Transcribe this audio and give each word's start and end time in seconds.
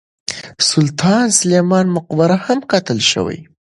د 0.57 0.59
سلطان 0.71 1.25
سلیمان 1.39 1.85
مقبره 1.95 2.37
هم 2.45 2.59
کتل 2.71 2.99
شوې. 3.11 3.39